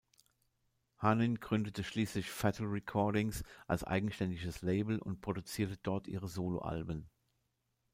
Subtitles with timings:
[1.03, 7.07] Hanin gründete schließlich Fatal Recordings als eigenständiges Label und produzierte dort ihre Soloalben.